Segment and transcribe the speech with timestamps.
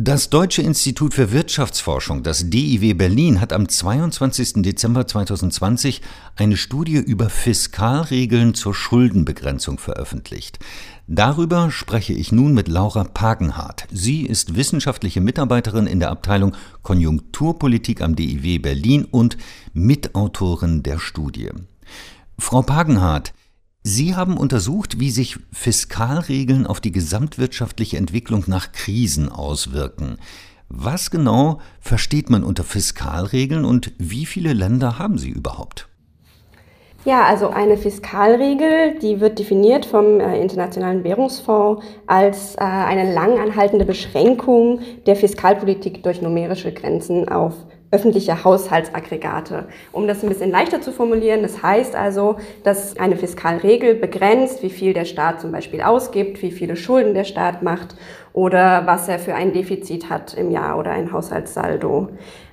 [0.00, 4.62] Das Deutsche Institut für Wirtschaftsforschung, das DIW Berlin, hat am 22.
[4.62, 6.02] Dezember 2020
[6.36, 10.60] eine Studie über Fiskalregeln zur Schuldenbegrenzung veröffentlicht.
[11.08, 13.88] Darüber spreche ich nun mit Laura Pagenhardt.
[13.90, 19.36] Sie ist wissenschaftliche Mitarbeiterin in der Abteilung Konjunkturpolitik am DIW Berlin und
[19.72, 21.50] Mitautorin der Studie.
[22.38, 23.32] Frau Pagenhardt,
[23.90, 30.18] Sie haben untersucht, wie sich Fiskalregeln auf die gesamtwirtschaftliche Entwicklung nach Krisen auswirken.
[30.68, 35.88] Was genau versteht man unter Fiskalregeln und wie viele Länder haben sie überhaupt?
[37.06, 43.38] Ja, also eine Fiskalregel, die wird definiert vom äh, Internationalen Währungsfonds als äh, eine lang
[43.38, 47.54] anhaltende Beschränkung der Fiskalpolitik durch numerische Grenzen auf
[47.90, 49.68] öffentliche Haushaltsaggregate.
[49.92, 54.70] Um das ein bisschen leichter zu formulieren, das heißt also, dass eine Fiskalregel begrenzt, wie
[54.70, 57.96] viel der Staat zum Beispiel ausgibt, wie viele Schulden der Staat macht
[58.32, 62.08] oder was er für ein Defizit hat im Jahr oder ein Haushaltssaldo.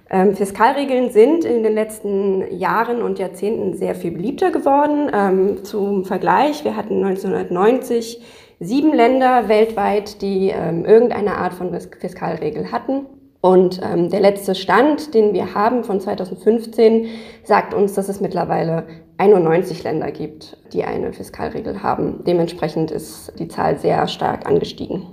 [0.09, 5.09] Ähm, Fiskalregeln sind in den letzten Jahren und Jahrzehnten sehr viel beliebter geworden.
[5.13, 8.21] Ähm, zum Vergleich, wir hatten 1990
[8.59, 13.07] sieben Länder weltweit, die ähm, irgendeine Art von Fiskalregel hatten.
[13.45, 17.05] Und ähm, der letzte Stand, den wir haben von 2015,
[17.43, 18.87] sagt uns, dass es mittlerweile
[19.19, 22.23] 91 Länder gibt, die eine Fiskalregel haben.
[22.25, 25.03] Dementsprechend ist die Zahl sehr stark angestiegen.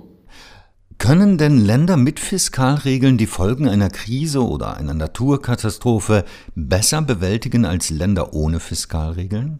[0.97, 6.23] Können denn Länder mit Fiskalregeln die Folgen einer Krise oder einer Naturkatastrophe
[6.55, 9.59] besser bewältigen als Länder ohne Fiskalregeln?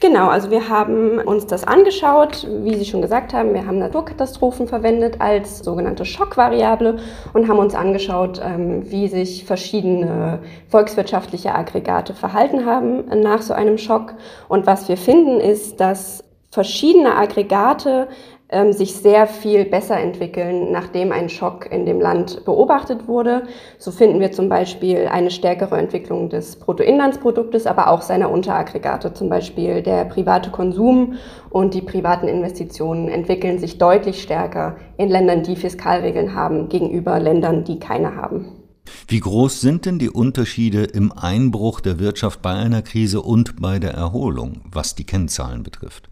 [0.00, 4.68] Genau, also wir haben uns das angeschaut, wie Sie schon gesagt haben, wir haben Naturkatastrophen
[4.68, 6.98] verwendet als sogenannte Schockvariable
[7.32, 10.38] und haben uns angeschaut, ähm, wie sich verschiedene
[10.68, 14.14] volkswirtschaftliche Aggregate verhalten haben nach so einem Schock.
[14.48, 18.06] Und was wir finden, ist, dass verschiedene Aggregate
[18.50, 23.42] ähm, sich sehr viel besser entwickeln, nachdem ein Schock in dem Land beobachtet wurde.
[23.78, 29.28] So finden wir zum Beispiel eine stärkere Entwicklung des Bruttoinlandsproduktes, aber auch seiner Unteraggregate, zum
[29.28, 31.14] Beispiel der private Konsum
[31.50, 37.64] und die privaten Investitionen entwickeln sich deutlich stärker in Ländern, die Fiskalregeln haben, gegenüber Ländern,
[37.64, 38.46] die keine haben.
[39.06, 43.78] Wie groß sind denn die Unterschiede im Einbruch der Wirtschaft bei einer Krise und bei
[43.78, 46.08] der Erholung, was die Kennzahlen betrifft?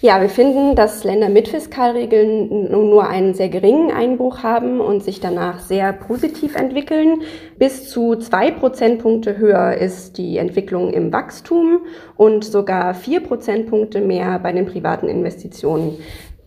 [0.00, 5.18] Ja, wir finden, dass Länder mit Fiskalregeln nur einen sehr geringen Einbruch haben und sich
[5.18, 7.22] danach sehr positiv entwickeln.
[7.58, 11.80] Bis zu zwei Prozentpunkte höher ist die Entwicklung im Wachstum
[12.16, 15.98] und sogar vier Prozentpunkte mehr bei den privaten Investitionen.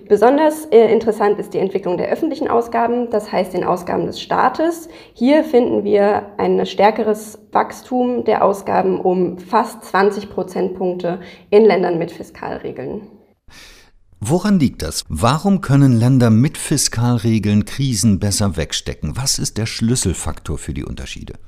[0.08, 4.88] Besonders äh, interessant ist die Entwicklung der öffentlichen Ausgaben, das heißt den Ausgaben des Staates.
[5.14, 11.20] Hier finden wir ein stärkeres Wachstum der Ausgaben um fast 20 Prozentpunkte
[11.50, 13.21] in Ländern mit Fiskalregeln.
[14.24, 15.04] Woran liegt das?
[15.10, 19.18] Warum können Länder mit Fiskalregeln Krisen besser wegstecken?
[19.18, 21.40] Was ist der Schlüsselfaktor für die Unterschiede?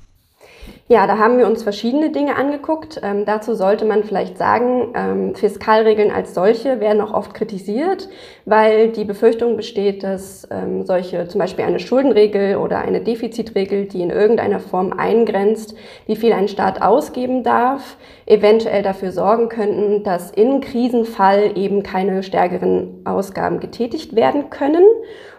[0.90, 3.00] Ja, da haben wir uns verschiedene Dinge angeguckt.
[3.02, 8.10] Ähm, dazu sollte man vielleicht sagen, ähm, Fiskalregeln als solche werden auch oft kritisiert,
[8.46, 14.02] weil die Befürchtung besteht, dass ähm, solche, zum Beispiel eine Schuldenregel oder eine Defizitregel, die
[14.02, 15.74] in irgendeiner Form eingrenzt,
[16.06, 22.24] wie viel ein Staat ausgeben darf, eventuell dafür sorgen könnten, dass im Krisenfall eben keine
[22.24, 24.84] stärkeren Ausgaben getätigt werden können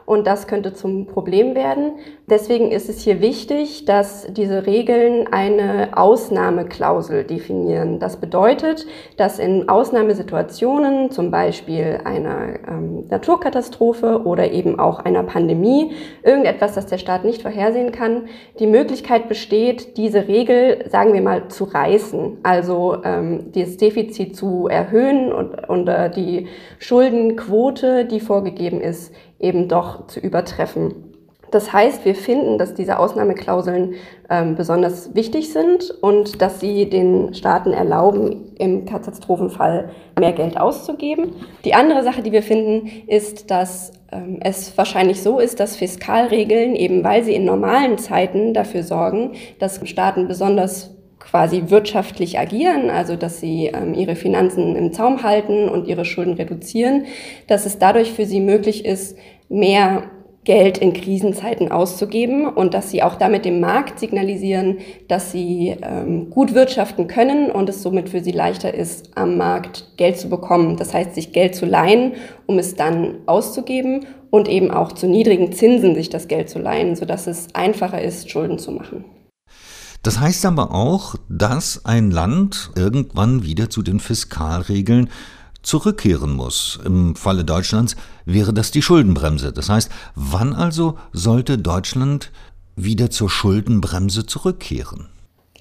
[0.06, 1.92] und das könnte zum Problem werden.
[2.28, 7.98] Deswegen ist es hier wichtig, dass diese Regeln eine Ausnahmeklausel definieren.
[7.98, 15.93] Das bedeutet, dass in Ausnahmesituationen, zum Beispiel einer ähm, Naturkatastrophe oder eben auch einer Pandemie,
[16.22, 18.28] irgendetwas, das der Staat nicht vorhersehen kann,
[18.59, 24.69] die Möglichkeit besteht, diese Regel, sagen wir mal, zu reißen, also ähm, das Defizit zu
[24.69, 26.48] erhöhen und, und äh, die
[26.78, 29.12] Schuldenquote, die vorgegeben ist,
[29.44, 31.15] eben doch zu übertreffen.
[31.55, 33.94] Das heißt, wir finden, dass diese Ausnahmeklauseln
[34.28, 41.34] ähm, besonders wichtig sind und dass sie den Staaten erlauben, im Katastrophenfall mehr Geld auszugeben.
[41.65, 46.75] Die andere Sache, die wir finden, ist, dass ähm, es wahrscheinlich so ist, dass Fiskalregeln,
[46.75, 53.16] eben weil sie in normalen Zeiten dafür sorgen, dass Staaten besonders quasi wirtschaftlich agieren, also
[53.16, 57.06] dass sie ähm, ihre Finanzen im Zaum halten und ihre Schulden reduzieren,
[57.46, 59.16] dass es dadurch für sie möglich ist,
[59.49, 60.05] mehr
[60.44, 64.78] Geld in Krisenzeiten auszugeben und dass sie auch damit dem Markt signalisieren,
[65.08, 69.96] dass sie ähm, gut wirtschaften können und es somit für sie leichter ist, am Markt
[69.96, 70.76] Geld zu bekommen.
[70.76, 72.12] Das heißt, sich Geld zu leihen,
[72.44, 76.94] um es dann auszugeben und eben auch zu niedrigen Zinsen sich das Geld zu leihen,
[76.94, 79.05] sodass es einfacher ist, Schulden zu machen.
[80.04, 85.08] Das heißt aber auch, dass ein Land irgendwann wieder zu den Fiskalregeln
[85.62, 86.78] zurückkehren muss.
[86.84, 87.96] Im Falle Deutschlands
[88.26, 89.50] wäre das die Schuldenbremse.
[89.50, 92.32] Das heißt, wann also sollte Deutschland
[92.76, 95.08] wieder zur Schuldenbremse zurückkehren?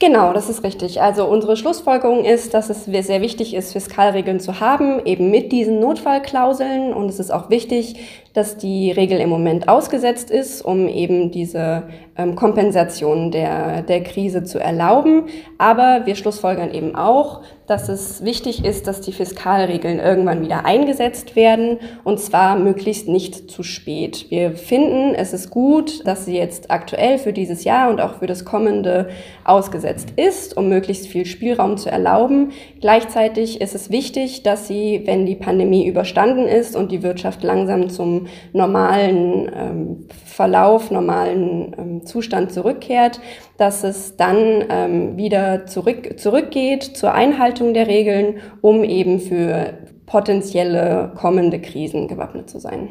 [0.01, 1.01] Genau, das ist richtig.
[1.01, 5.79] Also unsere Schlussfolgerung ist, dass es sehr wichtig ist, Fiskalregeln zu haben, eben mit diesen
[5.79, 6.93] Notfallklauseln.
[6.93, 7.95] Und es ist auch wichtig,
[8.33, 11.83] dass die Regel im Moment ausgesetzt ist, um eben diese
[12.17, 15.25] ähm, Kompensation der, der Krise zu erlauben.
[15.57, 21.35] Aber wir schlussfolgern eben auch, dass es wichtig ist, dass die Fiskalregeln irgendwann wieder eingesetzt
[21.35, 24.25] werden und zwar möglichst nicht zu spät.
[24.29, 28.27] Wir finden, es ist gut, dass sie jetzt aktuell für dieses Jahr und auch für
[28.27, 29.09] das kommende
[29.45, 32.51] ausgesetzt ist, um möglichst viel Spielraum zu erlauben.
[32.81, 37.89] Gleichzeitig ist es wichtig, dass sie, wenn die Pandemie überstanden ist und die Wirtschaft langsam
[38.23, 43.19] zum normalen ähm, Verlauf, normalen ähm, Zustand zurückkehrt,
[43.57, 51.13] dass es dann ähm, wieder zurück, zurückgeht zur Einhaltung der Regeln, um eben für potenzielle
[51.15, 52.89] kommende Krisen gewappnet zu sein.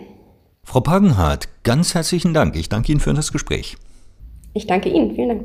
[0.64, 2.56] Frau Pagenhardt, ganz herzlichen Dank.
[2.56, 3.76] Ich danke Ihnen für das Gespräch.
[4.54, 5.14] Ich danke Ihnen.
[5.14, 5.44] Vielen Dank.